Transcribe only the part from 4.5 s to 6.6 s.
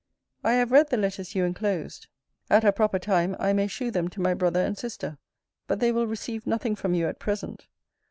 and sister: but they will receive